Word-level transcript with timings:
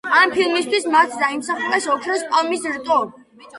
ამ 0.19 0.31
ფილმისთვის 0.37 0.87
მათ 0.95 1.13
დაიმსახურეს 1.19 1.87
ოქროს 1.99 2.27
პალმის 2.35 2.69
რტო. 2.75 3.01